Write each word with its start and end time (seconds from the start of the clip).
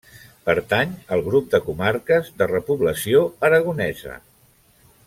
Pertany 0.49 0.95
al 1.17 1.21
grup 1.27 1.51
de 1.55 1.59
comarques 1.67 2.33
de 2.41 2.49
repoblació 2.55 3.23
aragonesa. 3.51 4.19